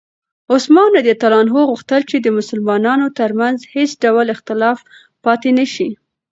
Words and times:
عثمان 0.53 0.89
رض 1.05 1.49
غوښتل 1.69 2.01
چې 2.09 2.17
د 2.21 2.27
مسلمانانو 2.37 3.05
ترمنځ 3.19 3.57
هېڅ 3.73 3.89
ډول 4.03 4.27
اختلاف 4.35 4.77
پاتې 5.23 5.49
نه 5.57 5.65
شي. 5.73 5.89